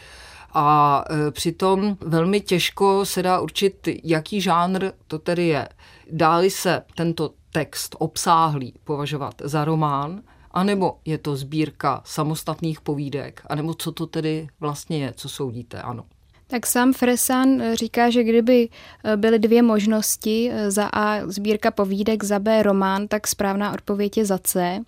[0.52, 5.68] a eh, přitom velmi těžko se dá určit, jaký žánr to tedy je.
[6.10, 13.74] Dáli se tento text obsáhlý považovat za román, anebo je to sbírka samostatných povídek, anebo
[13.74, 16.04] co to tedy vlastně je, co soudíte, ano.
[16.50, 18.68] Tak sám Fresan eh, říká, že kdyby
[19.04, 24.16] eh, byly dvě možnosti, eh, za A sbírka povídek, za B román, tak správná odpověď
[24.16, 24.80] je za C.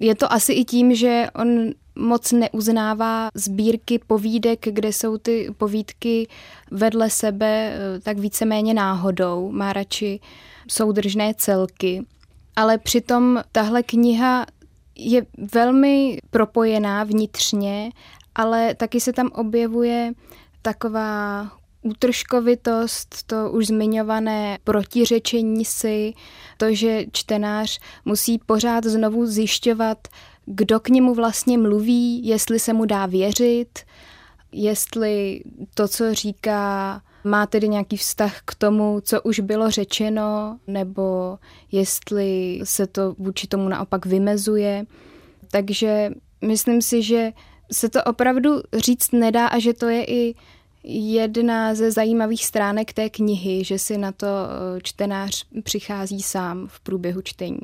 [0.00, 1.48] Je to asi i tím, že on
[1.98, 6.28] moc neuznává sbírky povídek, kde jsou ty povídky
[6.70, 9.52] vedle sebe tak víceméně náhodou.
[9.52, 10.20] Má radši
[10.68, 12.06] soudržné celky.
[12.56, 14.46] Ale přitom tahle kniha
[14.96, 17.90] je velmi propojená vnitřně,
[18.34, 20.12] ale taky se tam objevuje
[20.66, 21.50] taková
[21.82, 26.12] útržkovitost, to už zmiňované protiřečení si,
[26.56, 30.08] to, že čtenář musí pořád znovu zjišťovat,
[30.46, 33.78] kdo k němu vlastně mluví, jestli se mu dá věřit,
[34.52, 35.42] jestli
[35.74, 41.38] to, co říká, má tedy nějaký vztah k tomu, co už bylo řečeno, nebo
[41.72, 44.86] jestli se to vůči tomu naopak vymezuje.
[45.50, 46.10] Takže
[46.42, 47.32] myslím si, že
[47.72, 50.34] se to opravdu říct nedá a že to je i
[50.86, 56.80] jedna ze zajímavých stránek té knihy, že si na to eh, čtenář přichází sám v
[56.80, 57.60] průběhu čtení.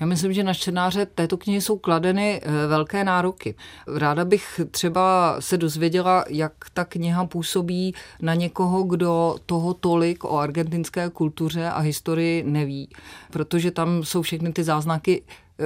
[0.00, 3.54] Já myslím, že na čtenáře této knihy jsou kladeny eh, velké nároky.
[3.96, 10.38] Ráda bych třeba se dozvěděla, jak ta kniha působí na někoho, kdo toho tolik o
[10.38, 12.88] argentinské kultuře a historii neví,
[13.30, 15.22] protože tam jsou všechny ty záznaky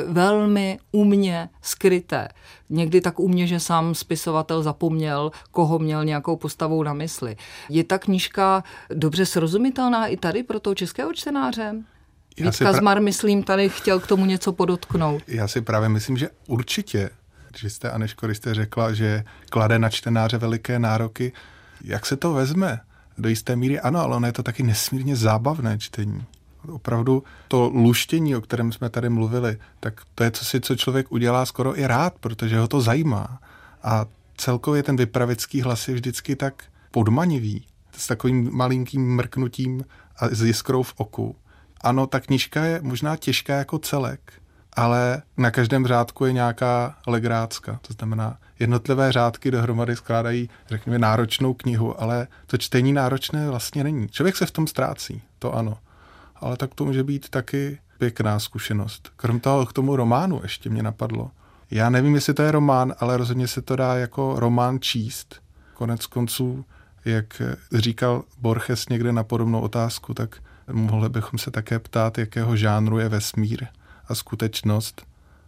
[0.06, 2.28] velmi umně skryté.
[2.70, 7.36] Někdy tak umně, že sám spisovatel zapomněl, koho měl nějakou postavou na mysli.
[7.68, 11.74] Je ta knížka dobře srozumitelná i tady pro toho českého čtenáře?
[12.38, 13.04] Já Vít Kazmar, pra...
[13.04, 15.22] myslím, tady chtěl k tomu něco podotknout.
[15.26, 17.10] Já si právě myslím, že určitě,
[17.56, 21.32] že jste, Aneško, když jste řekla, že klade na čtenáře veliké nároky,
[21.84, 22.80] jak se to vezme?
[23.18, 26.24] Do jisté míry ano, ale ono je to taky nesmírně zábavné čtení
[26.70, 31.12] opravdu to luštění, o kterém jsme tady mluvili, tak to je co si, co člověk
[31.12, 33.40] udělá skoro i rád, protože ho to zajímá.
[33.82, 39.84] A celkově ten vypravický hlas je vždycky tak podmanivý, s takovým malinkým mrknutím
[40.16, 41.36] a s jiskrou v oku.
[41.80, 44.32] Ano, ta knižka je možná těžká jako celek,
[44.72, 47.80] ale na každém řádku je nějaká legrácka.
[47.86, 54.08] To znamená, jednotlivé řádky dohromady skládají, řekněme, náročnou knihu, ale to čtení náročné vlastně není.
[54.08, 55.78] Člověk se v tom ztrácí, to ano
[56.40, 59.12] ale tak to může být taky pěkná zkušenost.
[59.16, 61.30] Krom toho k tomu románu ještě mě napadlo.
[61.70, 65.42] Já nevím, jestli to je román, ale rozhodně se to dá jako román číst.
[65.74, 66.64] Konec konců,
[67.04, 72.98] jak říkal Borges někde na podobnou otázku, tak mohli bychom se také ptát, jakého žánru
[72.98, 73.66] je vesmír
[74.08, 75.06] a skutečnost.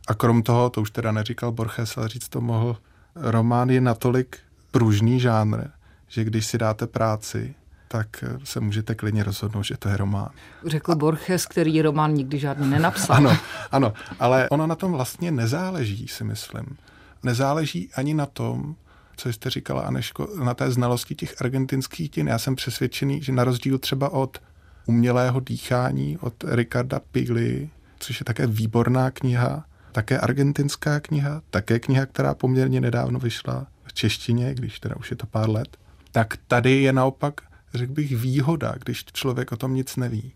[0.09, 2.77] A krom toho, to už teda neříkal Borges, ale říct to mohl,
[3.15, 4.39] román je natolik
[4.71, 5.65] pružný žánr,
[6.09, 7.55] že když si dáte práci,
[7.93, 10.31] tak se můžete klidně rozhodnout, že to je román.
[10.67, 13.17] Řekl Borges, který román nikdy žádný nenapsal.
[13.17, 13.37] ano,
[13.71, 16.77] ano, ale ono na tom vlastně nezáleží, si myslím.
[17.23, 18.75] Nezáleží ani na tom,
[19.17, 22.29] co jste říkala, Aneško, na té znalosti těch argentinských dějin.
[22.29, 24.39] Já jsem přesvědčený, že na rozdíl třeba od
[24.87, 32.07] umělého dýchání, od Ricarda Pigli, což je také výborná kniha, také argentinská kniha, také kniha,
[32.07, 35.77] která poměrně nedávno vyšla v češtině, když teda už je to pár let,
[36.13, 40.33] tak tady je naopak řekl bych, výhoda, když člověk o tom nic neví.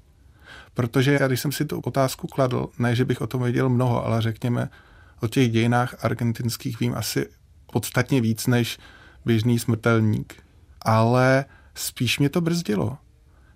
[0.74, 4.06] Protože já, když jsem si tu otázku kladl, ne, že bych o tom věděl mnoho,
[4.06, 4.68] ale řekněme,
[5.20, 7.28] o těch dějinách argentinských vím asi
[7.72, 8.78] podstatně víc než
[9.24, 10.42] běžný smrtelník.
[10.82, 11.44] Ale
[11.74, 12.98] spíš mě to brzdilo.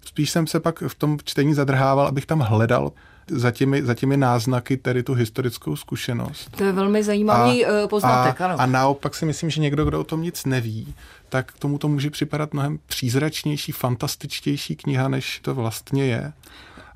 [0.05, 2.93] Spíš jsem se pak v tom čtení zadrhával, abych tam hledal
[3.31, 6.57] za těmi, za těmi náznaky tedy tu historickou zkušenost.
[6.57, 8.61] To je velmi zajímavý a, eh, poznatek, a, ano.
[8.61, 10.95] A naopak si myslím, že někdo, kdo o tom nic neví,
[11.29, 16.33] tak tomu to může připadat mnohem přízračnější, fantastičtější kniha, než to vlastně je.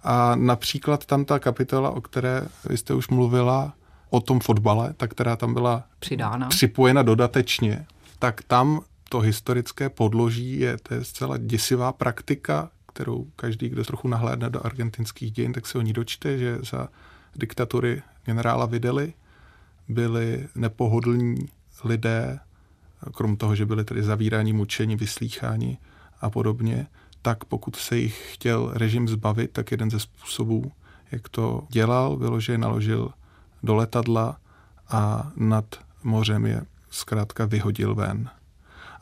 [0.05, 3.73] A například tam ta kapitola, o které jste už mluvila,
[4.11, 6.49] o tom fotbale, tak která tam byla Přidána.
[6.49, 7.87] připojena dodatečně,
[8.19, 14.09] tak tam to historické podloží je, to je zcela děsivá praktika, kterou každý, kdo trochu
[14.09, 16.89] nahlédne do argentinských dějin, tak se o ní dočte, že za
[17.37, 19.13] diktatury generála Videly
[19.89, 21.49] byli nepohodlní
[21.85, 22.39] lidé,
[23.15, 25.79] krom toho, že byli tedy zavíráni, mučeni, vyslýcháni
[26.21, 26.87] a podobně,
[27.23, 30.73] tak pokud se jich chtěl režim zbavit, tak jeden ze způsobů,
[31.13, 33.11] jak to dělal, bylo, že je naložil
[33.63, 34.37] do letadla
[34.89, 35.65] a nad
[36.03, 38.31] mořem je zkrátka vyhodil ven.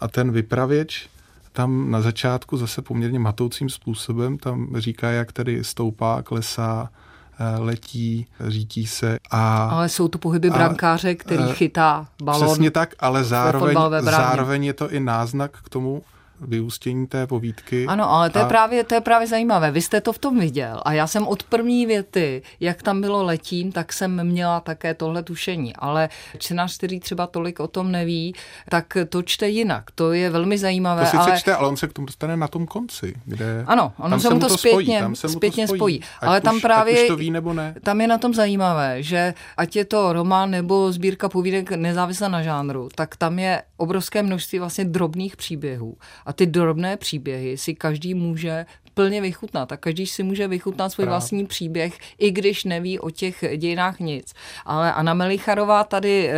[0.00, 1.08] A ten vypravěč
[1.52, 6.90] tam na začátku zase poměrně matoucím způsobem tam říká, jak tedy stoupá, klesá,
[7.38, 9.18] eh, letí, řítí se.
[9.30, 12.46] A, ale jsou to pohyby brankáře, který eh, chytá balon.
[12.46, 16.02] Přesně tak, ale zároveň, zároveň je to i náznak k tomu,
[16.40, 17.86] vyústění té povídky.
[17.86, 18.42] Ano, ale to, a...
[18.42, 19.70] je právě, to je právě zajímavé.
[19.70, 23.22] Vy jste to v tom viděl a já jsem od první věty, jak tam bylo
[23.22, 25.76] letím, tak jsem měla také tohle tušení.
[25.76, 28.34] Ale čtenář, který třeba tolik o tom neví,
[28.68, 29.90] tak to čte jinak.
[29.94, 31.02] To je velmi zajímavé.
[31.02, 31.38] To sice ale...
[31.38, 33.14] čte, ale on se k tomu dostane na tom konci.
[33.24, 33.64] Kde...
[33.66, 36.02] Ano, ono tam se mu to, to zpětně, spojí, tam se mu zpětně to spojí.
[36.02, 36.10] spojí.
[36.20, 37.74] Ale tam už, právě, to ví nebo ne.
[37.82, 42.42] Tam je na tom zajímavé, že ať je to román nebo sbírka povídek nezávisle na
[42.42, 45.96] žánru, tak tam je obrovské množství vlastně drobných příběhů.
[46.26, 51.04] A ty drobné příběhy si každý může plně vychutnat a každý si může vychutnat svůj
[51.04, 51.12] Právě.
[51.12, 54.32] vlastní příběh, i když neví o těch dějinách nic.
[54.64, 56.34] Ale Anna Melicharová tady e,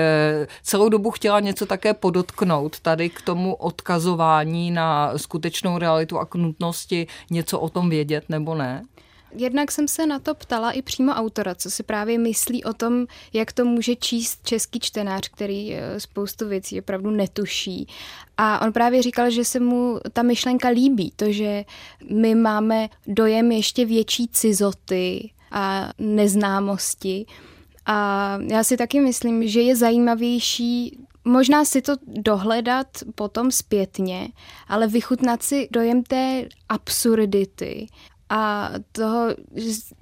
[0.62, 6.34] celou dobu chtěla něco také podotknout, tady k tomu odkazování na skutečnou realitu a k
[6.34, 8.84] nutnosti něco o tom vědět nebo ne.
[9.36, 13.06] Jednak jsem se na to ptala i přímo autora, co si právě myslí o tom,
[13.32, 17.86] jak to může číst český čtenář, který eh, spoustu věcí opravdu netuší.
[18.36, 21.64] A on právě říkal, že se mu ta myšlenka líbí, to, že
[22.10, 27.26] my máme dojem ještě větší cizoty a neznámosti.
[27.86, 34.28] A já si taky myslím, že je zajímavější možná si to dohledat potom zpětně,
[34.68, 37.86] ale vychutnat si dojem té absurdity
[38.34, 39.28] a toho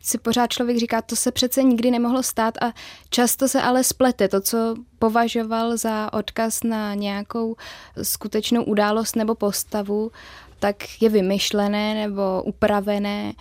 [0.01, 2.73] si pořád člověk říká, to se přece nikdy nemohlo stát a
[3.09, 7.57] často se ale splete to, co považoval za odkaz na nějakou
[8.03, 10.11] skutečnou událost nebo postavu,
[10.59, 13.33] tak je vymyšlené nebo upravené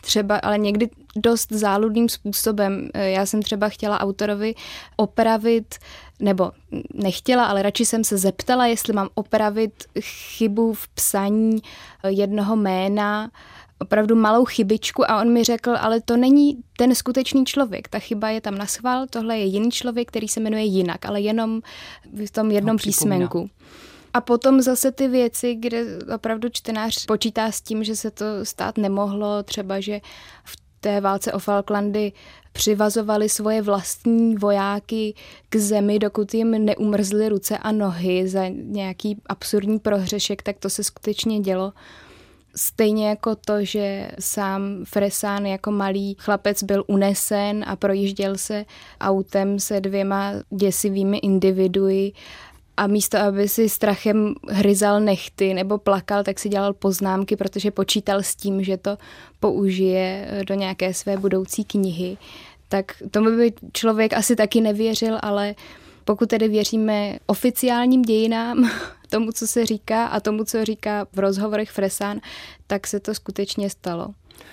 [0.00, 2.88] třeba, ale někdy dost záludným způsobem.
[2.94, 4.54] Já jsem třeba chtěla autorovi
[4.96, 5.74] opravit,
[6.20, 6.52] nebo
[6.94, 11.62] nechtěla, ale radši jsem se zeptala, jestli mám opravit chybu v psaní
[12.08, 13.30] jednoho jména,
[13.84, 17.88] opravdu malou chybičku a on mi řekl, ale to není ten skutečný člověk.
[17.88, 21.20] Ta chyba je tam na schvál, tohle je jiný člověk, který se jmenuje jinak, ale
[21.20, 21.60] jenom
[22.26, 23.50] v tom jednom no, písmenku.
[24.14, 28.78] A potom zase ty věci, kde opravdu čtenář počítá s tím, že se to stát
[28.78, 30.00] nemohlo, třeba že
[30.44, 32.12] v té válce o Falklandy
[32.52, 35.14] přivazovali svoje vlastní vojáky
[35.48, 40.84] k zemi, dokud jim neumrzly ruce a nohy za nějaký absurdní prohřešek, tak to se
[40.84, 41.72] skutečně dělo.
[42.56, 48.64] Stejně jako to, že sám Fresán jako malý chlapec byl unesen a projížděl se
[49.00, 52.12] autem se dvěma děsivými individui
[52.76, 58.18] a místo, aby si strachem hryzal nechty nebo plakal, tak si dělal poznámky, protože počítal
[58.22, 58.98] s tím, že to
[59.40, 62.16] použije do nějaké své budoucí knihy.
[62.68, 65.54] Tak tomu by člověk asi taky nevěřil, ale
[66.04, 68.70] pokud tedy věříme oficiálním dějinám,
[69.08, 72.20] tomu, co se říká a tomu, co říká v rozhovorech Fresán,
[72.66, 74.08] tak se to skutečně stalo.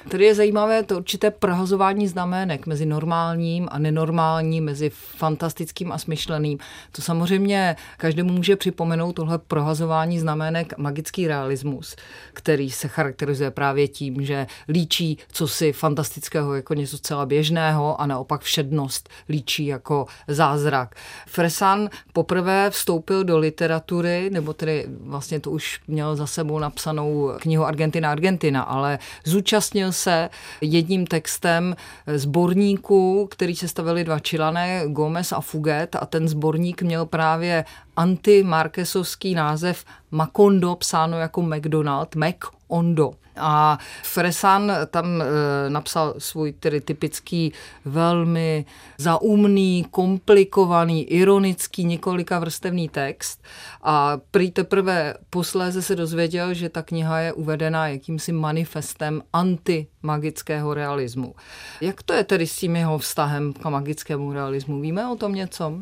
[0.10, 6.58] Tady je zajímavé to určité prohazování znamenek mezi normálním a nenormálním, mezi fantastickým a smyšleným.
[6.92, 11.96] To samozřejmě každému může připomenout tohle prohazování znamenek magický realismus,
[12.34, 18.06] který se charakterizuje právě tím, že líčí co si fantastického jako něco zcela běžného a
[18.06, 20.96] naopak všednost líčí jako zázrak.
[21.28, 27.66] Fresan poprvé vstoupil do literatury, nebo tedy vlastně to už měl za sebou napsanou knihu
[27.66, 30.30] Argentina Argentina, ale zúčastnil se
[30.62, 31.76] jedním textem
[32.16, 37.66] sborníku, který se stavili dva čilané, Gomez a Fuget a ten sborník měl právě
[37.98, 42.36] anti-Marquesovský název Macondo, psáno jako McDonald, Mac
[42.68, 43.12] Ondo.
[43.38, 45.26] A Fresan tam e,
[45.70, 47.54] napsal svůj tedy typický
[47.86, 48.66] velmi
[48.98, 53.44] zaumný, komplikovaný, ironický, několika vrstevný text
[53.82, 61.36] a prý teprve posléze se dozvěděl, že ta kniha je uvedena jakýmsi manifestem antimagického realismu.
[61.82, 64.82] Jak to je tedy s tím jeho vztahem k magickému realismu?
[64.82, 65.74] Víme o tom něco?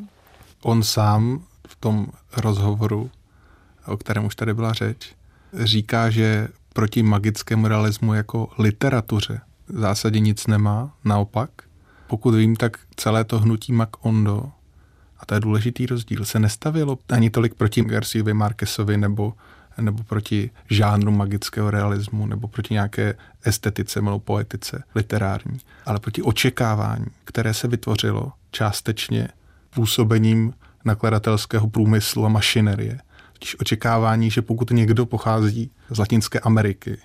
[0.64, 2.08] On sám v tom
[2.38, 3.10] rozhovoru,
[3.86, 5.16] o kterém už tady byla řeč,
[5.54, 11.50] říká, že proti magickému realismu jako literatuře v zásadě nic nemá, naopak.
[12.08, 14.52] Pokud vím, tak celé to hnutí Mac Ondo,
[15.20, 19.34] a to je důležitý rozdíl, se nestavilo ani tolik proti Garciovi Marquesovi nebo
[19.82, 27.06] nebo proti žánru magického realismu, nebo proti nějaké estetice nebo poetice literární, ale proti očekávání,
[27.24, 29.28] které se vytvořilo částečně
[29.70, 30.54] působením
[30.86, 33.00] nakladatelského průmyslu a mašinerie.
[33.34, 36.98] Totiž očekávání, že pokud někdo pochází z Latinské Ameriky,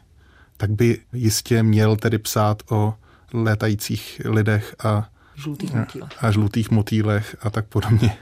[0.56, 2.94] tak by jistě měl tedy psát o
[3.32, 6.24] létajících lidech a žlutých motýlech.
[6.24, 8.16] a žlutých motýlech a tak podobně.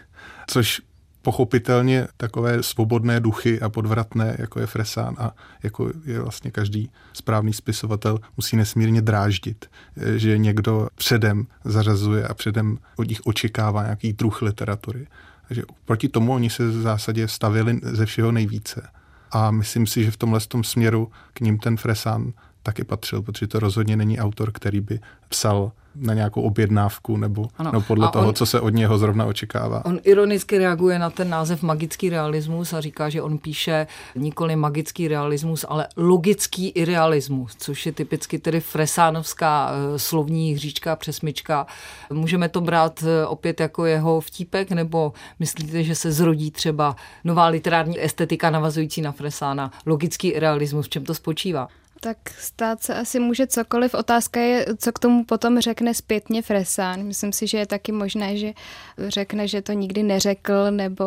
[0.47, 0.83] Což
[1.23, 5.33] pochopitelně takové svobodné duchy a podvratné, jako je Fresán a
[5.63, 9.71] jako je vlastně každý správný spisovatel, musí nesmírně dráždit,
[10.17, 15.07] že někdo předem zařazuje a předem od nich očekává nějaký druh literatury.
[15.53, 18.89] Takže proti tomu oni se v zásadě stavili ze všeho nejvíce.
[19.31, 22.33] A myslím si, že v tomhle tom směru k ním ten Fresán
[22.63, 27.81] taky patřil, protože to rozhodně není autor, který by psal na nějakou objednávku nebo, nebo
[27.81, 29.85] podle toho, on, co se od něho zrovna očekává.
[29.85, 35.09] On ironicky reaguje na ten název magický realismus a říká, že on píše nikoli magický
[35.09, 41.67] realismus, ale logický irealismus, což je typicky tedy fresánovská uh, slovní hříčka, přesmička.
[42.13, 47.47] Můžeme to brát uh, opět jako jeho vtípek, nebo myslíte, že se zrodí třeba nová
[47.47, 49.71] literární estetika navazující na Fresána?
[49.87, 51.69] Logický irealismus, v čem to spočívá?
[52.05, 53.95] Tak stát se asi může cokoliv.
[53.95, 57.05] Otázka je, co k tomu potom řekne zpětně Fresán.
[57.05, 58.53] Myslím si, že je taky možné, že
[58.99, 61.05] řekne, že to nikdy neřekl nebo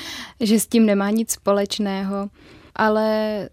[0.40, 2.30] že s tím nemá nic společného.
[2.74, 3.48] Ale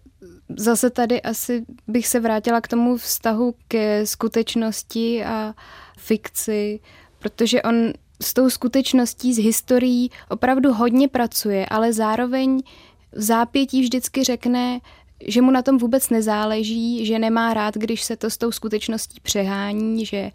[0.56, 5.54] zase tady asi bych se vrátila k tomu vztahu ke skutečnosti a
[5.98, 6.80] fikci,
[7.18, 12.62] protože on s tou skutečností, s historií opravdu hodně pracuje, ale zároveň
[13.12, 14.80] v zápětí vždycky řekne,
[15.26, 19.20] že mu na tom vůbec nezáleží, že nemá rád, když se to s tou skutečností
[19.22, 20.30] přehání, že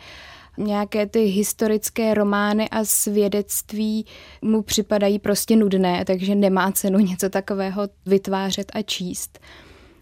[0.57, 4.05] nějaké ty historické romány a svědectví
[4.41, 9.39] mu připadají prostě nudné, takže nemá cenu něco takového vytvářet a číst.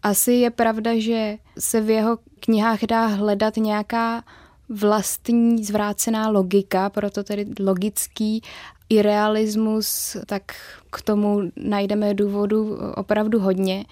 [0.03, 4.23] Asi je pravda, že se v jeho knihách dá hledat nějaká
[4.69, 8.41] vlastní zvrácená logika, proto tedy logický
[8.89, 10.43] i realismus, tak
[10.91, 13.85] k tomu najdeme důvodu opravdu hodně.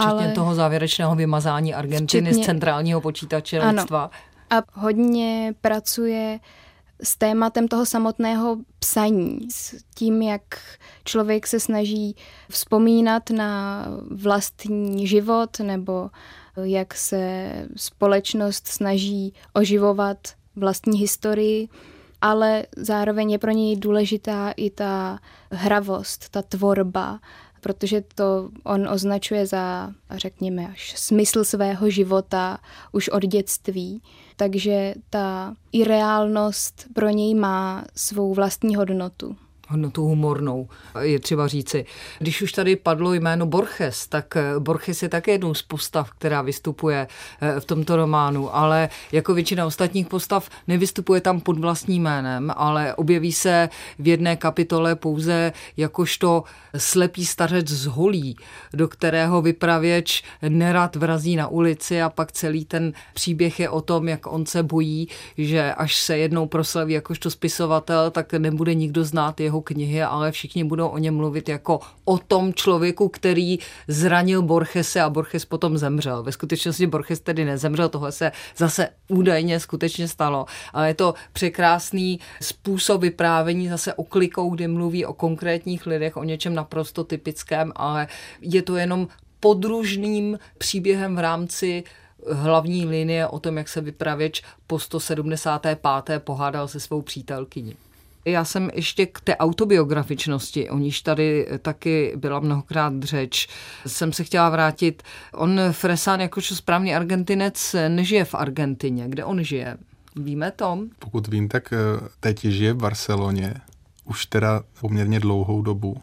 [0.00, 0.34] Včetně ale...
[0.34, 2.44] toho závěrečného vymazání Argentiny Včetně...
[2.44, 3.72] z centrálního počítače ano.
[3.72, 4.10] lidstva.
[4.50, 6.40] A hodně pracuje
[7.02, 10.42] s tématem toho samotného psaní, s tím, jak
[11.04, 12.16] člověk se snaží
[12.50, 16.10] vzpomínat na vlastní život nebo
[16.56, 20.18] jak se společnost snaží oživovat
[20.56, 21.68] vlastní historii,
[22.20, 25.18] ale zároveň je pro něj důležitá i ta
[25.50, 27.20] hravost, ta tvorba,
[27.60, 32.58] protože to on označuje za, řekněme, až smysl svého života
[32.92, 34.02] už od dětství.
[34.36, 39.36] Takže ta ireálnost pro něj má svou vlastní hodnotu
[39.70, 40.68] hodnotu humornou,
[41.00, 41.84] je třeba říci.
[42.18, 46.42] Když už tady padlo jméno Borges, tak eh, Borges je také jednou z postav, která
[46.42, 47.08] vystupuje
[47.40, 52.94] eh, v tomto románu, ale jako většina ostatních postav nevystupuje tam pod vlastním jménem, ale
[52.94, 53.68] objeví se
[53.98, 56.44] v jedné kapitole pouze jakožto
[56.76, 58.36] slepý stařec z holí,
[58.72, 64.08] do kterého vypravěč nerad vrazí na ulici a pak celý ten příběh je o tom,
[64.08, 65.08] jak on se bojí,
[65.38, 70.64] že až se jednou proslaví jakožto spisovatel, tak nebude nikdo znát jeho knihy, ale všichni
[70.64, 73.58] budou o něm mluvit jako o tom člověku, který
[73.88, 76.22] zranil Borgese a Borges potom zemřel.
[76.22, 82.20] Ve skutečnosti Borges tedy nezemřel, tohle se zase údajně skutečně stalo, ale je to překrásný
[82.42, 88.08] způsob vyprávění zase oklikou, kdy mluví o konkrétních lidech, o něčem naprosto typickém, ale
[88.40, 89.08] je to jenom
[89.40, 91.84] podružným příběhem v rámci
[92.32, 95.78] hlavní linie o tom, jak se vypravěč po 175.
[96.18, 97.76] pohádal se svou přítelkyní.
[98.24, 103.48] Já jsem ještě k té autobiografičnosti, o níž tady taky byla mnohokrát řeč,
[103.86, 105.02] jsem se chtěla vrátit.
[105.32, 109.08] On, Fresan, jakožto správný argentinec, nežije v Argentině.
[109.08, 109.76] Kde on žije?
[110.16, 110.78] Víme to?
[110.98, 111.76] Pokud vím, tak eh,
[112.20, 113.54] teď žije v Barceloně.
[114.04, 115.96] Už teda poměrně dlouhou dobu.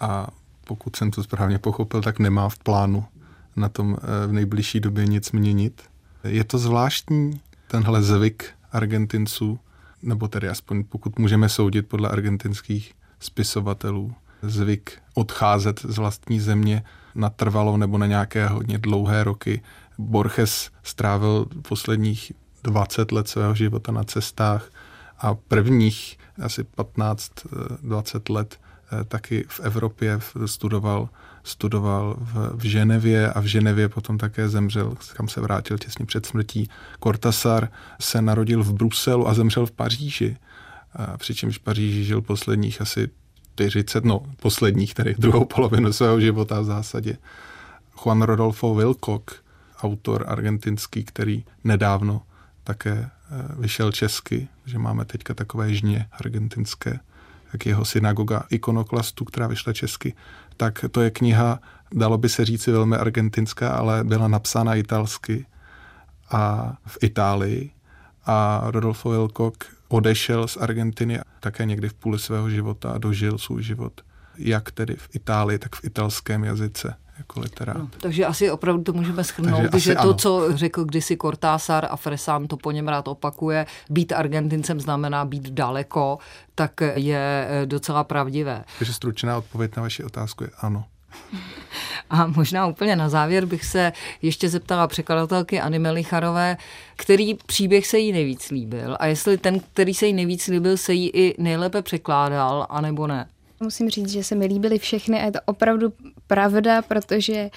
[0.00, 0.28] A
[0.64, 3.04] pokud jsem to správně pochopil, tak nemá v plánu
[3.56, 5.82] na tom eh, v nejbližší době nic měnit.
[6.24, 9.58] Je to zvláštní, tenhle zvyk Argentinců,
[10.02, 16.82] nebo tedy aspoň pokud můžeme soudit podle argentinských spisovatelů, zvyk odcházet z vlastní země
[17.14, 19.62] na trvalo nebo na nějaké hodně dlouhé roky.
[19.98, 22.32] Borges strávil posledních
[22.62, 24.70] 20 let svého života na cestách
[25.18, 28.60] a prvních asi 15-20 let
[29.08, 31.08] taky v Evropě studoval
[31.44, 36.26] studoval v, v Ženevě a v Ženevě potom také zemřel, kam se vrátil těsně před
[36.26, 36.68] smrtí.
[37.02, 37.68] Cortasar
[38.00, 40.36] se narodil v Bruselu a zemřel v Paříži,
[41.16, 43.08] přičemž v Paříži žil posledních asi
[43.68, 47.16] 40, no posledních, tedy druhou polovinu svého života v zásadě.
[48.04, 49.30] Juan Rodolfo Wilcock,
[49.82, 52.22] autor argentinský, který nedávno
[52.64, 53.08] také eh,
[53.58, 56.98] vyšel česky, že máme teďka takové žně argentinské,
[57.52, 60.14] jak jeho synagoga ikonoklastu, která vyšla česky,
[60.56, 61.60] tak to je kniha,
[61.94, 65.46] dalo by se říci velmi argentinská, ale byla napsána italsky
[66.30, 67.70] a v Itálii.
[68.26, 73.62] A Rodolfo Wilcock odešel z Argentiny také někdy v půli svého života a dožil svůj
[73.62, 74.00] život
[74.40, 77.76] jak tedy v Itálii, tak v italském jazyce jako literát.
[77.78, 80.14] No, takže asi opravdu to můžeme schrnout, že to, ano.
[80.14, 85.50] co řekl kdysi Cortázar a Fresán to po něm rád opakuje, být Argentincem znamená být
[85.50, 86.18] daleko,
[86.54, 88.64] tak je eh, docela pravdivé.
[88.78, 90.84] Takže stručná odpověď na vaši otázku je ano.
[92.10, 93.92] A možná úplně na závěr bych se
[94.22, 96.56] ještě zeptala překladatelky Anny Melicharové,
[96.96, 100.92] který příběh se jí nejvíc líbil a jestli ten, který se jí nejvíc líbil, se
[100.92, 103.26] jí i nejlépe překládal, anebo ne.
[103.62, 105.92] Musím říct, že se mi líbily všechny a je to opravdu
[106.30, 107.50] pravda, protože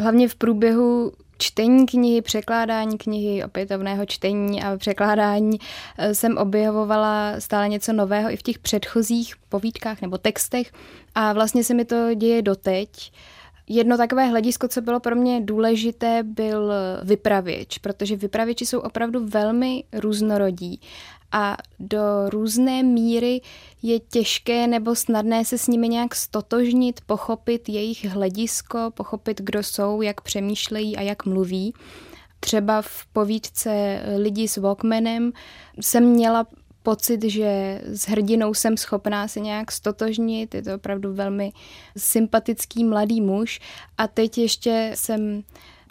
[0.00, 5.58] hlavně v průběhu čtení knihy, překládání knihy, opětovného čtení a překládání
[5.98, 10.72] eh, jsem objevovala stále něco nového i v těch předchozích povídkách nebo textech
[11.14, 13.12] a vlastně se mi to děje doteď.
[13.68, 19.84] Jedno takové hledisko, co bylo pro mě důležité, byl vypravěč, protože vypravěči jsou opravdu velmi
[19.92, 20.80] různorodí
[21.36, 23.40] a do různé míry
[23.82, 30.02] je těžké nebo snadné se s nimi nějak stotožnit, pochopit jejich hledisko, pochopit, kdo jsou,
[30.02, 31.74] jak přemýšlejí a jak mluví.
[32.40, 35.32] Třeba v povídce Lidi s Walkmanem
[35.80, 36.46] jsem měla
[36.82, 40.54] pocit, že s hrdinou jsem schopná se nějak stotožnit.
[40.54, 41.52] Je to opravdu velmi
[41.96, 43.60] sympatický mladý muž.
[43.98, 45.42] A teď ještě jsem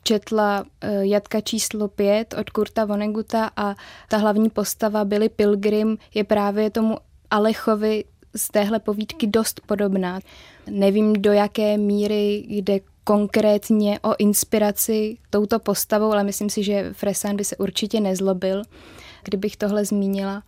[0.07, 3.75] četla eh, Jatka číslo pět od Kurta Voneguta a
[4.09, 6.97] ta hlavní postava Billy Pilgrim je právě tomu
[7.31, 8.03] Alechovi
[8.35, 10.19] z téhle povídky dost podobná.
[10.69, 17.35] Nevím, do jaké míry jde konkrétně o inspiraci touto postavou, ale myslím si, že Fresan
[17.35, 18.61] by se určitě nezlobil,
[19.23, 20.43] kdybych tohle zmínila.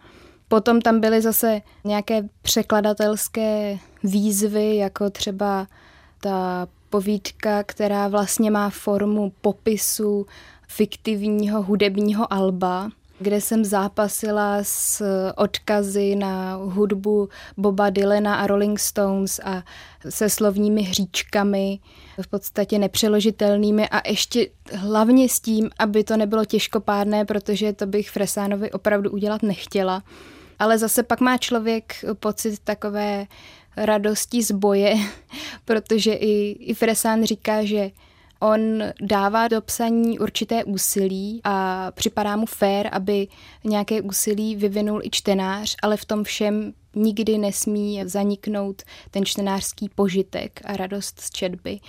[0.48, 5.68] Potom tam byly zase nějaké překladatelské výzvy, jako třeba
[6.22, 10.26] ta povídka, která vlastně má formu popisu
[10.68, 15.04] fiktivního hudebního alba, kde jsem zápasila s
[15.36, 19.64] odkazy na hudbu Boba Dylana a Rolling Stones a
[20.10, 21.80] se slovními hříčkami,
[22.22, 28.10] v podstatě nepřeložitelnými a ještě hlavně s tím, aby to nebylo těžkopádné, protože to bych
[28.10, 30.04] Fresánovi opravdu udělat nechtěla.
[30.60, 33.26] Ale zase pak má člověk pocit takové
[33.78, 34.96] radosti z boje,
[35.66, 37.92] protože i, i Fresán říká, že
[38.40, 43.28] on dává do psaní určité úsilí a připadá mu fér, aby
[43.64, 50.62] nějaké úsilí vyvinul i čtenář, ale v tom všem nikdy nesmí zaniknout ten čtenářský požitek
[50.66, 51.80] a radost z četby.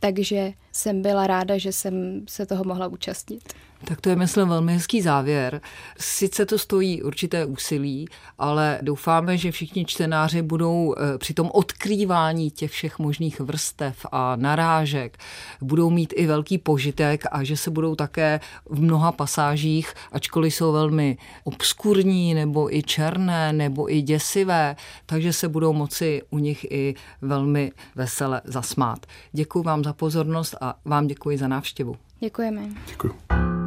[0.00, 3.54] Takže jsem byla ráda, že jsem se toho mohla účastnit.
[3.86, 5.60] Tak to je, myslím, velmi hezký závěr.
[5.98, 8.08] Sice to stojí určité úsilí,
[8.38, 14.36] ale doufáme, že všichni čtenáři budou eh, při tom odkrývání těch všech možných vrstev a
[14.36, 15.18] narážek
[15.60, 20.72] budou mít i velký požitek a že se budou také v mnoha pasážích, ačkoliv jsou
[20.72, 24.76] velmi obskurní nebo i černé nebo i děsivé,
[25.06, 29.06] takže se budou moci u nich i velmi vesele zasmát.
[29.32, 31.96] Děkuji vám za pozornost a vám děkuji za návštěvu.
[32.20, 32.62] Děkujeme.
[32.86, 33.63] Děkuji.